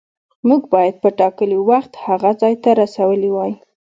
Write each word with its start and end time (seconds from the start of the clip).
موږ 0.47 0.61
باید 0.73 0.95
په 1.03 1.09
ټاکلي 1.19 1.57
وخت 1.69 1.91
هغه 2.05 2.31
ځای 2.41 2.55
ته 2.63 2.69
رسولي 2.81 3.29
وای. 3.31 3.53